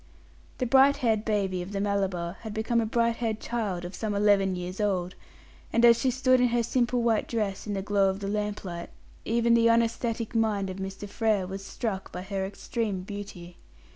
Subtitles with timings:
[0.57, 4.15] The bright haired baby of the Malabar had become a bright haired child of some
[4.15, 5.13] eleven years old,
[5.71, 8.89] and as she stood in her simple white dress in the glow of the lamplight,
[9.25, 11.07] even the unaesthetic mind of Mr.
[11.07, 13.57] Frere was struck by her extreme beauty.